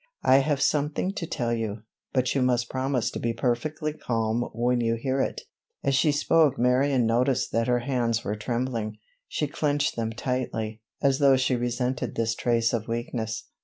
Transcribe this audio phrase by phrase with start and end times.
[0.23, 4.81] I have something to tell you, but you must promise to be perfectly calm when
[4.81, 5.41] you hear it."
[5.83, 11.19] As she spoke Marion noticed that her hands were trembling; she clinched them tightly, as
[11.19, 13.43] though she resented this trace of weakness.